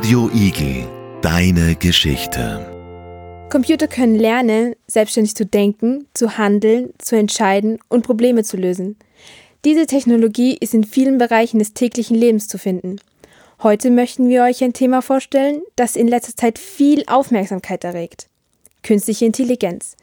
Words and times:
Radio 0.00 0.30
Igel, 0.32 0.86
deine 1.20 1.74
Geschichte. 1.74 2.66
Computer 3.50 3.86
können 3.86 4.14
lernen, 4.14 4.74
selbstständig 4.86 5.34
zu 5.34 5.44
denken, 5.44 6.06
zu 6.14 6.38
handeln, 6.38 6.94
zu 6.96 7.16
entscheiden 7.16 7.78
und 7.90 8.06
Probleme 8.06 8.42
zu 8.42 8.56
lösen. 8.56 8.96
Diese 9.66 9.84
Technologie 9.84 10.56
ist 10.58 10.72
in 10.72 10.84
vielen 10.84 11.18
Bereichen 11.18 11.58
des 11.58 11.74
täglichen 11.74 12.16
Lebens 12.16 12.48
zu 12.48 12.56
finden. 12.56 12.96
Heute 13.62 13.90
möchten 13.90 14.30
wir 14.30 14.42
euch 14.44 14.64
ein 14.64 14.72
Thema 14.72 15.02
vorstellen, 15.02 15.60
das 15.76 15.96
in 15.96 16.08
letzter 16.08 16.34
Zeit 16.34 16.58
viel 16.58 17.04
Aufmerksamkeit 17.06 17.84
erregt. 17.84 18.30
Künstliche 18.82 19.26
Intelligenz. 19.26 19.98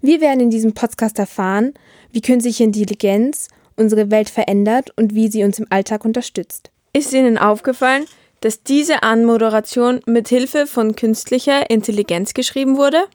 Wir 0.00 0.22
werden 0.22 0.40
in 0.40 0.50
diesem 0.50 0.72
Podcast 0.72 1.18
erfahren, 1.18 1.74
wie 2.10 2.22
künstliche 2.22 2.64
Intelligenz 2.64 3.48
unsere 3.76 4.10
Welt 4.10 4.30
verändert 4.30 4.92
und 4.96 5.14
wie 5.14 5.28
sie 5.28 5.44
uns 5.44 5.58
im 5.58 5.66
Alltag 5.68 6.06
unterstützt. 6.06 6.70
Ist 6.94 7.12
Ihnen 7.12 7.36
aufgefallen, 7.36 8.06
dass 8.46 8.62
diese 8.62 9.02
Anmoderation 9.02 10.02
mit 10.06 10.28
Hilfe 10.28 10.68
von 10.68 10.94
künstlicher 10.94 11.68
Intelligenz 11.68 12.32
geschrieben 12.32 12.76
wurde? 12.76 13.08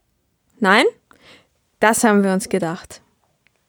Nein? 0.59 0.83
Das 1.79 2.03
haben 2.03 2.25
wir 2.25 2.33
uns 2.33 2.49
gedacht. 2.49 2.99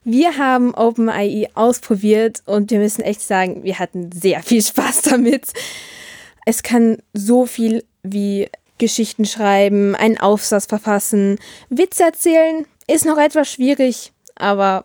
Wir 0.03 0.39
haben 0.39 0.75
OpenAI 0.75 1.51
ausprobiert 1.55 2.43
und 2.47 2.73
wir 2.73 2.81
müssen 2.81 3.03
echt 3.03 3.21
sagen, 3.21 3.63
wir 3.63 3.79
hatten 3.79 4.11
sehr 4.11 4.43
viel 4.43 4.61
Spaß 4.61 5.03
damit. 5.03 5.53
Es 6.47 6.65
kann 6.65 6.99
so 7.13 7.47
viel 7.47 7.85
wie 8.03 8.49
Geschichten 8.79 9.25
schreiben, 9.25 9.95
einen 9.95 10.19
Aufsatz 10.19 10.67
verfassen, 10.67 11.39
Witze 11.69 12.03
erzählen, 12.03 12.67
ist 12.89 13.07
noch 13.07 13.19
etwas 13.19 13.49
schwierig, 13.49 14.11
aber 14.35 14.85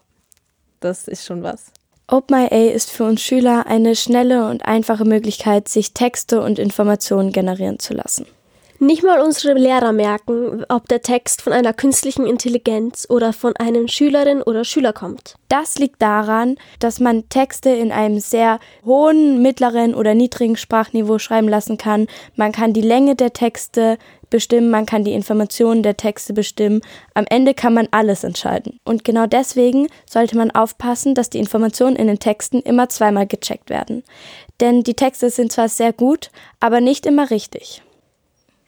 das 0.80 1.08
ist 1.08 1.26
schon 1.26 1.42
was. 1.42 1.72
OpenAI 2.10 2.70
ist 2.70 2.90
für 2.90 3.04
uns 3.04 3.22
Schüler 3.22 3.68
eine 3.68 3.94
schnelle 3.94 4.50
und 4.50 4.64
einfache 4.64 5.04
Möglichkeit, 5.04 5.68
sich 5.68 5.94
Texte 5.94 6.42
und 6.42 6.58
Informationen 6.58 7.34
generieren 7.34 7.80
zu 7.80 7.94
lassen. 7.94 8.26
Nicht 8.80 9.02
mal 9.02 9.22
unsere 9.22 9.58
Lehrer 9.58 9.92
merken, 9.92 10.64
ob 10.70 10.88
der 10.88 11.02
Text 11.02 11.42
von 11.42 11.52
einer 11.52 11.74
künstlichen 11.74 12.28
Intelligenz 12.28 13.08
oder 13.10 13.34
von 13.34 13.56
einem 13.56 13.88
Schülerin 13.88 14.44
oder 14.44 14.64
Schüler 14.64 14.94
kommt. 14.94 15.34
Das 15.50 15.80
liegt 15.80 16.00
daran, 16.00 16.58
dass 16.80 17.00
man 17.00 17.28
Texte 17.30 17.72
in 17.72 17.92
einem 17.92 18.20
sehr 18.20 18.60
hohen, 18.86 19.42
mittleren 19.42 19.96
oder 19.96 20.14
niedrigen 20.14 20.58
Sprachniveau 20.58 21.18
schreiben 21.18 21.50
lassen 21.50 21.80
kann. 21.80 22.06
Man 22.36 22.52
kann 22.52 22.74
die 22.74 22.82
Länge 22.82 23.16
der 23.16 23.34
Texte 23.34 23.98
bestimmen, 24.30 24.70
man 24.70 24.86
kann 24.86 25.04
die 25.04 25.14
Informationen 25.14 25.82
der 25.82 25.98
Texte 25.98 26.34
bestimmen. 26.34 26.82
Am 27.16 27.26
Ende 27.28 27.56
kann 27.56 27.74
man 27.74 27.88
alles 27.90 28.24
entscheiden. 28.24 28.80
Und 28.84 29.04
genau 29.04 29.26
deswegen 29.26 29.88
sollte 30.08 30.38
man 30.38 30.52
aufpassen, 30.52 31.16
dass 31.16 31.32
die 31.32 31.40
Informationen 31.40 31.96
in 31.96 32.06
den 32.06 32.20
Texten 32.20 32.62
immer 32.62 32.90
zweimal 32.90 33.26
gecheckt 33.26 33.72
werden. 33.72 34.04
Denn 34.60 34.84
die 34.84 34.94
Texte 34.94 35.32
sind 35.32 35.52
zwar 35.52 35.68
sehr 35.68 35.94
gut, 35.94 36.30
aber 36.60 36.80
nicht 36.80 37.08
immer 37.08 37.32
richtig. 37.32 37.82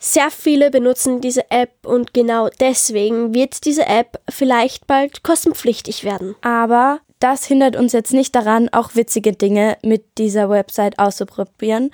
Sehr 0.02 0.32
viele 0.32 0.72
benutzen 0.72 1.20
diese 1.20 1.52
App 1.52 1.86
und 1.86 2.14
genau 2.14 2.48
deswegen 2.62 3.34
wird 3.34 3.66
diese 3.66 3.86
App 3.86 4.22
vielleicht 4.30 4.88
bald 4.88 5.24
kostenpflichtig 5.24 6.06
werden. 6.06 6.36
Aber 6.42 7.02
das 7.20 7.44
hindert 7.44 7.76
uns 7.76 7.92
jetzt 7.92 8.14
nicht 8.14 8.34
daran, 8.34 8.70
auch 8.70 8.96
witzige 8.96 9.34
Dinge 9.34 9.78
mit 9.84 10.18
dieser 10.18 10.50
Website 10.50 10.98
auszuprobieren, 11.00 11.92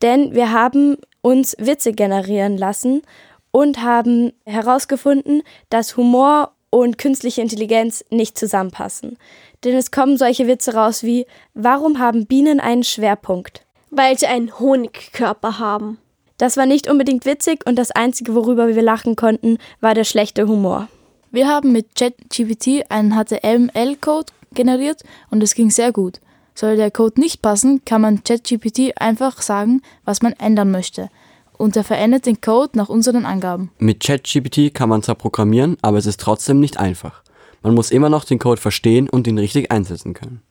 denn 0.00 0.34
wir 0.34 0.50
haben 0.50 0.96
uns 1.20 1.54
Witze 1.58 1.92
generieren 1.92 2.56
lassen 2.56 3.02
und 3.50 3.82
haben 3.82 4.32
herausgefunden, 4.46 5.42
dass 5.68 5.98
Humor 5.98 6.52
und 6.70 6.96
künstliche 6.96 7.42
Intelligenz 7.42 8.02
nicht 8.08 8.38
zusammenpassen. 8.38 9.18
Denn 9.62 9.76
es 9.76 9.90
kommen 9.90 10.16
solche 10.16 10.48
Witze 10.48 10.72
raus 10.72 11.02
wie, 11.02 11.26
warum 11.52 11.98
haben 11.98 12.26
Bienen 12.26 12.60
einen 12.60 12.82
Schwerpunkt? 12.82 13.66
Weil 13.90 14.18
sie 14.18 14.26
einen 14.26 14.58
Honigkörper 14.58 15.58
haben. 15.58 15.98
Das 16.42 16.56
war 16.56 16.66
nicht 16.66 16.90
unbedingt 16.90 17.24
witzig 17.24 17.64
und 17.66 17.76
das 17.76 17.92
Einzige, 17.92 18.34
worüber 18.34 18.66
wir 18.66 18.82
lachen 18.82 19.14
konnten, 19.14 19.58
war 19.80 19.94
der 19.94 20.02
schlechte 20.02 20.48
Humor. 20.48 20.88
Wir 21.30 21.46
haben 21.46 21.70
mit 21.70 21.94
ChatGPT 21.94 22.90
einen 22.90 23.12
HTML-Code 23.12 24.32
generiert 24.52 25.04
und 25.30 25.40
es 25.44 25.54
ging 25.54 25.70
sehr 25.70 25.92
gut. 25.92 26.20
Soll 26.56 26.74
der 26.74 26.90
Code 26.90 27.20
nicht 27.20 27.42
passen, 27.42 27.84
kann 27.84 28.00
man 28.00 28.24
ChatGPT 28.24 29.00
einfach 29.00 29.40
sagen, 29.40 29.82
was 30.04 30.20
man 30.20 30.32
ändern 30.32 30.72
möchte. 30.72 31.10
Und 31.58 31.76
er 31.76 31.84
verändert 31.84 32.26
den 32.26 32.40
Code 32.40 32.76
nach 32.76 32.88
unseren 32.88 33.24
Angaben. 33.24 33.70
Mit 33.78 34.00
ChatGPT 34.00 34.74
kann 34.74 34.88
man 34.88 35.04
zwar 35.04 35.14
programmieren, 35.14 35.76
aber 35.80 35.98
es 35.98 36.06
ist 36.06 36.18
trotzdem 36.18 36.58
nicht 36.58 36.76
einfach. 36.76 37.22
Man 37.62 37.74
muss 37.74 37.92
immer 37.92 38.08
noch 38.08 38.24
den 38.24 38.40
Code 38.40 38.60
verstehen 38.60 39.08
und 39.08 39.28
ihn 39.28 39.38
richtig 39.38 39.70
einsetzen 39.70 40.12
können. 40.12 40.42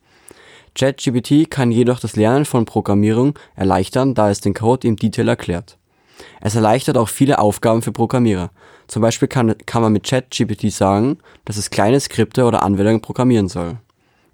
ChatGPT 0.73 1.51
kann 1.51 1.69
jedoch 1.69 1.99
das 1.99 2.15
Lernen 2.15 2.45
von 2.45 2.63
Programmierung 2.63 3.37
erleichtern, 3.55 4.15
da 4.15 4.29
es 4.29 4.39
den 4.39 4.53
Code 4.53 4.87
im 4.87 4.95
Detail 4.95 5.27
erklärt. 5.27 5.77
Es 6.41 6.55
erleichtert 6.55 6.97
auch 6.97 7.07
viele 7.07 7.39
Aufgaben 7.39 7.81
für 7.81 7.91
Programmierer. 7.91 8.49
Zum 8.87 9.01
Beispiel 9.01 9.27
kann, 9.27 9.55
kann 9.65 9.81
man 9.81 9.93
mit 9.93 10.03
ChatGPT 10.03 10.71
sagen, 10.71 11.19
dass 11.45 11.57
es 11.57 11.69
kleine 11.69 11.99
Skripte 11.99 12.45
oder 12.45 12.63
Anwendungen 12.63 13.01
programmieren 13.01 13.47
soll. 13.47 13.77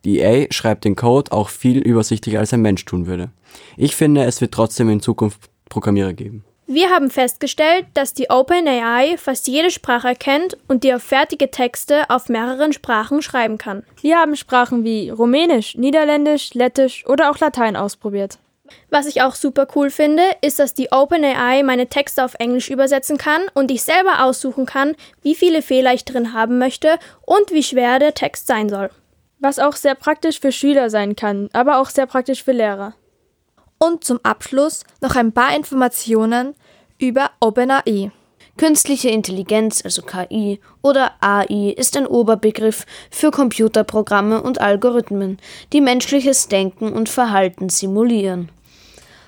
Die 0.06 0.20
EA 0.20 0.48
schreibt 0.52 0.86
den 0.86 0.96
Code 0.96 1.32
auch 1.32 1.50
viel 1.50 1.80
übersichtlicher 1.80 2.40
als 2.40 2.54
ein 2.54 2.62
Mensch 2.62 2.86
tun 2.86 3.08
würde. 3.08 3.30
Ich 3.76 3.96
finde, 3.96 4.24
es 4.24 4.42
wird 4.42 4.54
trotzdem 4.54 4.90
in 4.90 5.02
Zukunft 5.02 5.50
Programmierer 5.70 6.14
geben. 6.14 6.44
Wir 6.70 6.90
haben 6.90 7.10
festgestellt, 7.10 7.86
dass 7.94 8.14
die 8.14 8.30
OpenAI 8.30 9.16
fast 9.18 9.48
jede 9.48 9.72
Sprache 9.72 10.10
erkennt 10.10 10.58
und 10.68 10.84
dir 10.84 11.00
fertige 11.00 11.50
Texte 11.50 12.10
auf 12.10 12.28
mehreren 12.28 12.74
Sprachen 12.74 13.22
schreiben 13.22 13.58
kann. 13.58 13.84
Wir 14.02 14.18
haben 14.18 14.36
Sprachen 14.36 14.84
wie 14.84 15.10
Rumänisch, 15.10 15.76
Niederländisch, 15.76 16.54
Lettisch 16.54 17.06
oder 17.06 17.32
auch 17.32 17.40
Latein 17.40 17.78
ausprobiert. 17.78 18.38
Was 18.90 19.06
ich 19.06 19.22
auch 19.22 19.36
super 19.36 19.68
cool 19.76 19.90
finde, 19.90 20.24
ist, 20.42 20.60
dass 20.60 20.74
die 20.74 20.92
OpenAI 20.92 21.64
meine 21.64 21.88
Texte 21.88 22.24
auf 22.24 22.36
Englisch 22.36 22.70
übersetzen 22.70 23.18
kann 23.18 23.42
und 23.54 23.72
ich 23.72 23.84
selber 23.84 24.24
aussuchen 24.24 24.66
kann, 24.66 24.96
wie 25.22 25.36
viele 25.36 25.62
Fehler 25.62 25.94
ich 25.94 26.06
drin 26.06 26.34
haben 26.34 26.58
möchte 26.58 27.00
und 27.26 27.52
wie 27.52 27.64
schwer 27.64 28.00
der 28.00 28.14
Text 28.14 28.48
sein 28.48 28.70
soll. 28.70 28.90
Was 29.40 29.60
auch 29.60 29.74
sehr 29.74 29.96
praktisch 29.96 30.40
für 30.40 30.52
Schüler 30.52 30.90
sein 30.90 31.16
kann, 31.16 31.50
aber 31.54 31.80
auch 31.80 31.90
sehr 31.90 32.08
praktisch 32.08 32.44
für 32.44 32.54
Lehrer. 32.54 32.94
Und 33.80 34.04
zum 34.04 34.20
Abschluss 34.24 34.84
noch 35.02 35.16
ein 35.16 35.32
paar 35.32 35.56
Informationen 35.56 36.56
über 36.98 37.32
OpenAI. 37.40 38.12
Künstliche 38.58 39.10
Intelligenz, 39.10 39.86
also 39.86 40.02
KI 40.02 40.60
oder 40.82 41.12
AI, 41.22 41.76
ist 41.78 41.96
ein 41.96 42.08
Oberbegriff 42.08 42.88
für 43.12 43.30
Computerprogramme 43.30 44.42
und 44.42 44.60
Algorithmen, 44.60 45.38
die 45.74 45.82
menschliches 45.82 46.48
Denken 46.48 46.92
und 46.92 47.08
Verhalten 47.08 47.70
simulieren. 47.70 48.50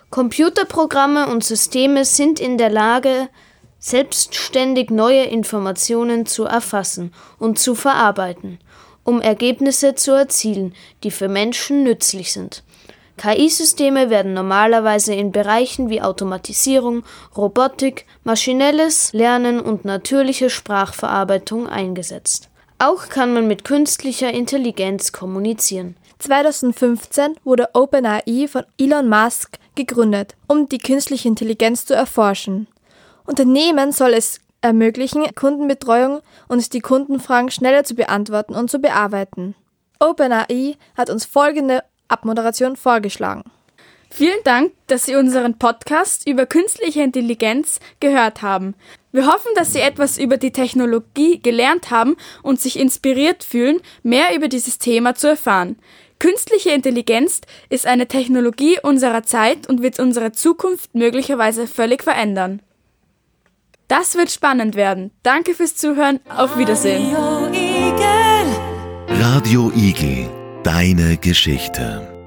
Computerprogramme 0.09 1.27
und 1.27 1.43
Systeme 1.43 2.03
sind 2.03 2.39
in 2.39 2.57
der 2.57 2.71
Lage, 2.71 3.29
selbstständig 3.77 4.89
neue 4.89 5.23
Informationen 5.23 6.25
zu 6.25 6.45
erfassen 6.45 7.13
und 7.37 7.59
zu 7.59 7.75
verarbeiten, 7.75 8.59
um 9.03 9.21
Ergebnisse 9.21 9.93
zu 9.93 10.11
erzielen, 10.11 10.73
die 11.03 11.11
für 11.11 11.29
Menschen 11.29 11.83
nützlich 11.83 12.33
sind. 12.33 12.63
KI-Systeme 13.17 14.09
werden 14.09 14.33
normalerweise 14.33 15.13
in 15.13 15.31
Bereichen 15.31 15.89
wie 15.89 16.01
Automatisierung, 16.01 17.03
Robotik, 17.35 18.05
maschinelles 18.23 19.13
Lernen 19.13 19.59
und 19.59 19.85
natürliche 19.85 20.49
Sprachverarbeitung 20.49 21.67
eingesetzt. 21.67 22.49
Auch 22.79 23.09
kann 23.09 23.33
man 23.33 23.47
mit 23.47 23.65
künstlicher 23.65 24.31
Intelligenz 24.31 25.11
kommunizieren. 25.11 25.97
2015 26.19 27.37
wurde 27.43 27.69
OpenAI 27.73 28.47
von 28.47 28.63
Elon 28.77 29.07
Musk 29.09 29.57
gegründet, 29.75 30.35
um 30.47 30.69
die 30.69 30.77
künstliche 30.77 31.27
Intelligenz 31.27 31.85
zu 31.85 31.95
erforschen. 31.95 32.67
Unternehmen 33.25 33.91
soll 33.91 34.13
es 34.13 34.39
ermöglichen, 34.61 35.23
Kundenbetreuung 35.35 36.21
und 36.47 36.73
die 36.73 36.81
Kundenfragen 36.81 37.49
schneller 37.49 37.83
zu 37.85 37.95
beantworten 37.95 38.53
und 38.53 38.69
zu 38.69 38.79
bearbeiten. 38.79 39.55
OpenAI 39.99 40.75
hat 40.97 41.09
uns 41.09 41.25
folgende 41.25 41.83
Abmoderation 42.09 42.75
vorgeschlagen. 42.75 43.43
Vielen 44.11 44.43
Dank, 44.43 44.73
dass 44.87 45.05
Sie 45.05 45.15
unseren 45.15 45.59
Podcast 45.59 46.27
über 46.27 46.47
künstliche 46.47 47.03
Intelligenz 47.03 47.79
gehört 47.99 48.41
haben. 48.41 48.73
Wir 49.11 49.27
hoffen, 49.27 49.51
dass 49.55 49.71
Sie 49.71 49.79
etwas 49.79 50.17
über 50.17 50.37
die 50.37 50.51
Technologie 50.51 51.39
gelernt 51.39 51.91
haben 51.91 52.17
und 52.41 52.59
sich 52.59 52.79
inspiriert 52.79 53.43
fühlen, 53.43 53.79
mehr 54.01 54.35
über 54.35 54.47
dieses 54.47 54.79
Thema 54.79 55.13
zu 55.13 55.27
erfahren. 55.27 55.77
Künstliche 56.19 56.71
Intelligenz 56.71 57.41
ist 57.69 57.87
eine 57.87 58.07
Technologie 58.07 58.77
unserer 58.83 59.23
Zeit 59.23 59.67
und 59.67 59.81
wird 59.81 59.99
unsere 59.99 60.33
Zukunft 60.33 60.93
möglicherweise 60.93 61.65
völlig 61.65 62.03
verändern. 62.03 62.61
Das 63.87 64.15
wird 64.15 64.29
spannend 64.29 64.75
werden. 64.75 65.11
Danke 65.23 65.55
fürs 65.55 65.75
Zuhören. 65.75 66.19
Auf 66.29 66.57
Wiedersehen. 66.57 67.15
Radio 69.09 69.71
Igel, 69.75 70.29
deine 70.63 71.17
Geschichte. 71.17 72.18